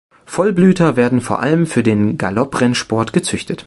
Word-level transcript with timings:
Vollblüter 0.25 0.95
werden 0.95 1.21
vor 1.21 1.41
allem 1.43 1.67
für 1.67 1.83
den 1.83 2.17
Galopprennsport 2.17 3.13
gezüchtet. 3.13 3.59